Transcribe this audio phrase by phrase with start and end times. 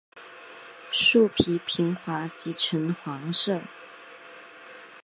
[0.89, 3.61] 树皮平滑及呈黄色。